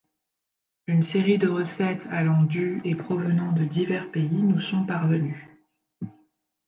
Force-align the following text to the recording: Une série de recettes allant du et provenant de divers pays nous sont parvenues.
Une 0.87 1.03
série 1.03 1.37
de 1.37 1.47
recettes 1.47 2.07
allant 2.09 2.41
du 2.41 2.81
et 2.83 2.95
provenant 2.95 3.51
de 3.51 3.63
divers 3.65 4.09
pays 4.11 4.41
nous 4.41 4.59
sont 4.59 4.83
parvenues. 4.83 5.61